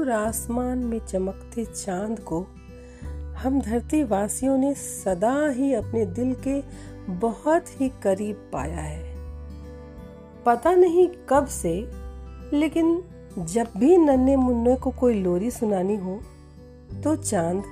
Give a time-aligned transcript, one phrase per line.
[0.00, 2.38] दूर आसमान में चमकते चाँद को
[3.36, 6.62] हम धरती वासियों ने सदा ही अपने दिल के
[7.12, 9.14] बहुत ही करीब पाया है।
[10.46, 11.74] पता नहीं कब से,
[12.56, 13.02] लेकिन
[13.38, 16.20] जब भी नन्हे मुन्ने को कोई लोरी सुनानी हो
[17.04, 17.62] तो चाँद।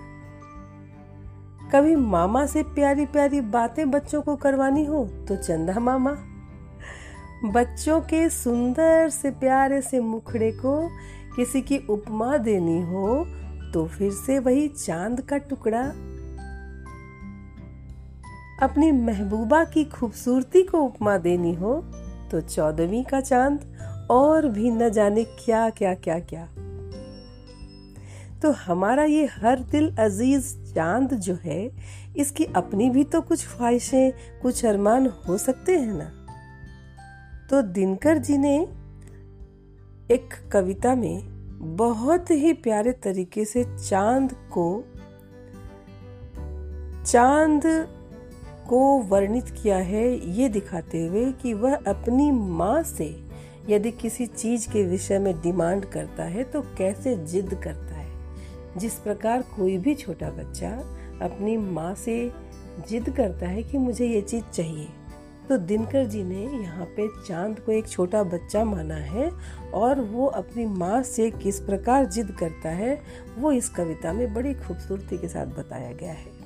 [1.72, 6.16] कभी मामा से प्यारी प्यारी बातें बच्चों को करवानी हो तो चंदा मामा।
[7.44, 10.90] बच्चों के सुंदर से प्यारे से मुखड़े को
[11.38, 13.24] किसी की उपमा देनी हो
[13.72, 15.82] तो फिर से वही चाँद का टुकड़ा।
[18.62, 21.74] अपनी महबूबा की खूबसूरती को उपमा देनी हो
[22.30, 23.60] तो चौदहवीं का चाँद,
[24.10, 26.44] और भी न जाने क्या क्या क्या क्या।
[28.42, 31.70] तो हमारा ये हर दिल अज़ीज़ चाँद जो है,
[32.16, 34.12] इसकी अपनी भी तो कुछ ख्वाहिशें,
[34.42, 36.10] कुछ अरमान हो सकते हैं ना?
[37.50, 38.58] तो दिनकर जी ने
[40.10, 41.22] एक कविता में
[41.76, 44.84] बहुत ही प्यारे तरीके से चाँद को
[47.06, 47.62] चाँद
[48.68, 53.24] को वर्णित किया है ये दिखाते हुए कि वह अपनी माँ से
[53.68, 58.12] यदि किसी चीज़ के विषय में डिमांड करता है तो कैसे जिद करता है।
[58.76, 60.70] जिस प्रकार कोई भी छोटा बच्चा
[61.22, 62.32] अपनी माँ से
[62.88, 64.88] जिद करता है कि मुझे ये चीज़ चाहिए
[65.48, 69.32] तो दिनकर जी ने यहाँ पे चाँद को एक छोटा बच्चा माना है
[69.74, 73.02] और वो अपनी माँ से किस प्रकार जिद करता है,
[73.38, 76.38] वो इस कविता में बड़ी खूबसूरती के साथ बताया गया है।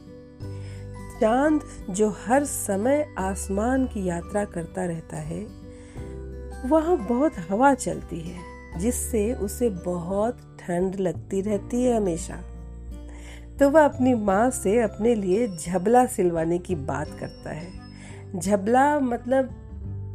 [1.21, 5.47] चाँद जो हर समय आसमान की यात्रा करता रहता है,
[6.69, 8.39] वहाँ बहुत हवा चलती है,
[8.81, 12.37] जिससे उसे बहुत ठंड लगती रहती है हमेशा।
[13.59, 17.82] तो वह अपनी माँ से अपने लिए झबला सिलवाने की बात करता है।
[18.39, 19.51] झबला मतलब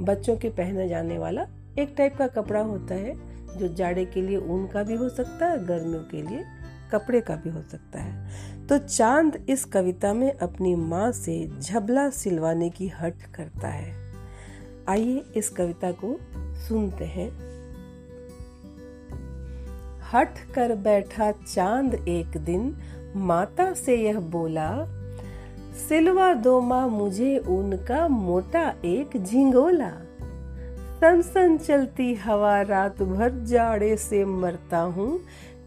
[0.01, 1.47] बच्चों के पहने जाने वाला
[1.79, 3.13] एक टाइप का कपड़ा होता है,
[3.57, 6.45] जो जाड़े के लिए ऊन का भी हो सकता है, गर्मियों के लिए
[6.91, 8.27] कपड़े का भी हो सकता है।
[8.67, 14.13] तो चाँद इस कविता में अपनी माँ से झबला सिलवाने की हट करता है।
[14.89, 16.19] आइए इस कविता को
[16.55, 17.47] सुनते हैं।
[20.13, 22.77] हट कर बैठा चाँद एक दिन,
[23.15, 24.96] माता से यह बोला
[25.77, 29.89] सिलवा दो माँ मुझे उनका मोटा एक झिंगोला।
[31.01, 35.19] सन सन चलती हवा रात भर जाड़े से मरता हूँ।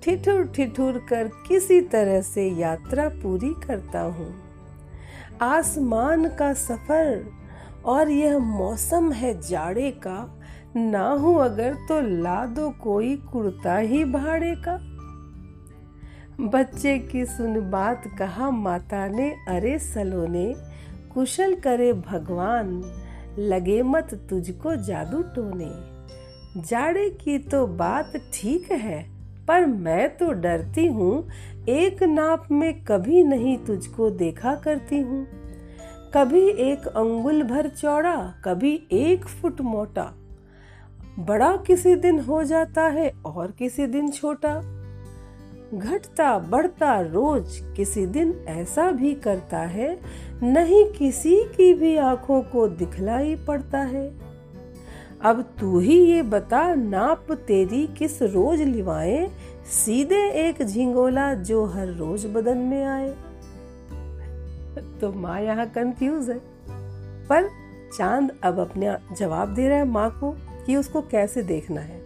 [0.02, 4.34] ठिठुर ठिठुर कर किसी तरह से यात्रा पूरी करता हूँ।
[5.42, 7.24] आसमान का सफ़र
[7.84, 10.36] और यह मौसम है जाड़े का।
[10.76, 14.89] ना हूँ अगर तो ला दो कोई कुर्ता ही भाड़े का।
[16.40, 20.54] बच्चे की सुन बात कहा माता ने, अरे सलोने,
[21.14, 22.70] कुशल करे भगवान,
[23.38, 25.70] लगे मत तुझको जादू टोने।
[26.62, 29.02] जाड़े की तो बात ठीक है,
[29.48, 31.28] पर मैं तो डरती हूँ,
[31.68, 35.26] एक नाप में कभी नहीं तुझको देखा करती हूँ।
[36.14, 40.12] कभी एक अंगुल भर चौड़ा, कभी एक फुट मोटा।
[41.18, 44.79] बड़ा किसी दिन हो जाता है, और किसी दिन छोटा।
[45.74, 50.00] घटता, बढ़ता, रोज किसी दिन ऐसा भी करता है,
[50.42, 54.14] नहीं किसी की भी आँखों को दिखलाई पड़ता है।
[55.22, 59.30] अब तू ही ये बता, नाप तेरी किस रोज लिवाए,
[59.66, 63.16] सीधे एक झिंगोला जो हर रोज बदन में आए।
[65.00, 66.40] तो माँ यहाँ कंफ्यूज है।
[67.28, 67.48] पर
[67.98, 72.00] चाँद अब अपने जवाब दे रहा है माँ को कि उसको कैसे देखना है।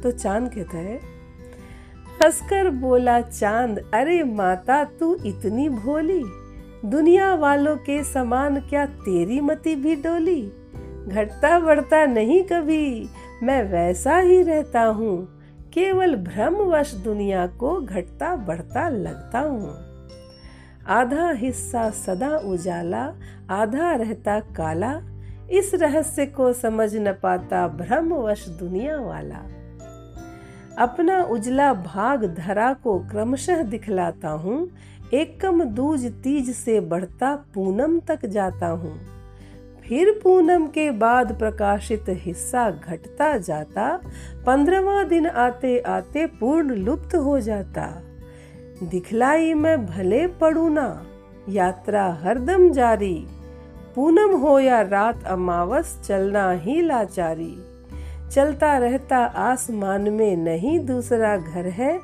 [0.00, 1.11] तो चाँद कहता है
[2.24, 6.24] हंसकर बोला, चाँद, अरे माता, तू इतनी भोली।
[6.84, 10.52] दुनिया वालों के समान क्या तेरी मती भी डोली?
[11.08, 13.08] घटता बढ़ता नहीं कभी,
[13.42, 15.40] मैं वैसा ही रहता हूँ।
[15.72, 19.74] केवल भ्रमवश दुनिया को घटता बढ़ता लगता हूँ।
[20.86, 23.12] आधा हिस्सा सदा उजाला,
[23.50, 25.00] आधा रहता काला।
[25.50, 29.38] इस रहस्य को समझ न पाता भ्रमवश दुनिया वाला।
[30.78, 34.70] अपना उजला भाग धरा को क्रमशः दिखलाता हूँ,
[35.14, 38.94] एकम दूज तीज से बढ़ता पूनम तक जाता हूँ।
[39.84, 44.00] फिर पूनम के बाद प्रकाशित हिस्सा घटता जाता,
[44.46, 47.86] पंद्रवा दिन आते आते पूर्ण लुप्त हो जाता।
[48.82, 51.06] दिखलाई मैं भले पड़ू ना,
[51.48, 53.26] यात्रा हरदम जारी,
[53.94, 57.71] पूनम हो या रात अमावस चलना ही लाचारी।
[58.34, 61.98] चलता रहता आसमान में नहीं दूसरा घर है,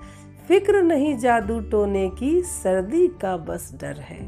[0.49, 4.21] फ़िक्र नहीं जादू टोने की, सर्दी का बस डर है।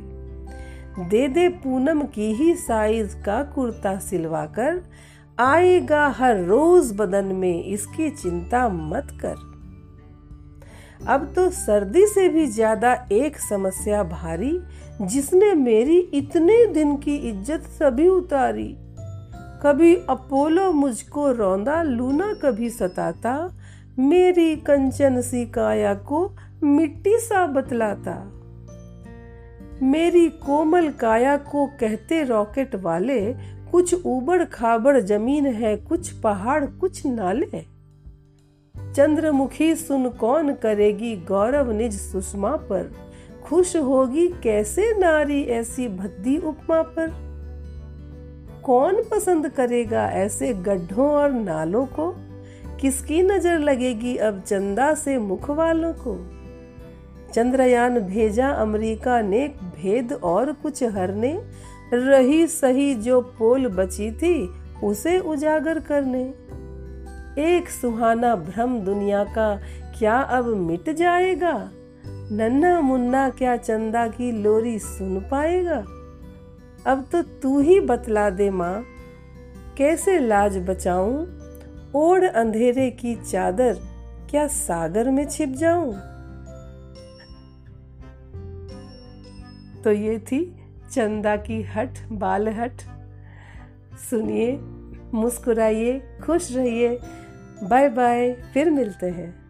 [1.08, 4.82] दे दे पूनम की ही साइज़ का कुर्ता सिलवा कर
[5.38, 9.48] आएगा हर रोज बदन में इसकी चिंता मत कर।
[11.08, 14.58] अब तो सर्दी से भी ज़्यादा एक समस्या भारी,
[15.02, 18.74] जिसने मेरी इतने दिन की इज़्ज़त सभी उतारी।
[19.62, 23.54] कभी अपोलो मुझको रौंदा, लूना कभी सताता।
[23.98, 28.32] मेरी कंचन सी काया को मिट्टी सा बतलाता।
[29.82, 33.32] मेरी कोमल काया को कहते रॉकेट वाले,
[33.70, 37.64] कुछ उबड़ खाबड़ ज़मीन है, कुछ पहाड़, कुछ नाले।
[38.94, 42.92] चंद्रमुखी सुन कौन करेगी गौरव निज सुषमा पर?
[43.44, 47.29] खुश होगी कैसे नारी ऐसी भद्दी उपमा पर?
[48.70, 52.16] कौन पसंद करेगा ऐसे गड्ढों और नालों को?
[52.80, 56.30] किसकी नज़र लगेगी अब चंदा से मुख वालों को?
[57.32, 61.42] चंद्रयान भेजा अमेरिका ने भेद और कुछ हरने।
[61.94, 64.50] रही सही जो पोल बची थी,
[64.84, 66.34] उसे उजागर करने।
[67.58, 69.60] एक सुहाना भ्रम दुनिया का
[69.98, 71.70] क्या अब मिट जाएगा?
[72.06, 75.84] नन्ना मुन्ना क्या चंदा की लोरी सुन पाएगा?
[76.86, 78.84] अब तो तू ही बतला दे माँ,
[79.78, 81.26] कैसे लाज बचाऊं?
[81.94, 83.78] ओढ़ अंधेरे की चादर,
[84.30, 85.92] क्या सागर में छिप जाऊँ?
[89.82, 90.56] तो ये थी
[90.90, 92.80] चंदा की हट, बाल हट।
[94.10, 94.58] सुनिए,
[95.14, 96.98] मुस्कुराइए, खुश रहिए।
[97.62, 99.49] बाय बाय, फिर मिलते हैं।